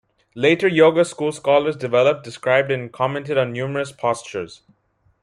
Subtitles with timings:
[0.33, 4.63] Later yoga school scholars developed, described and commented on numerous postures.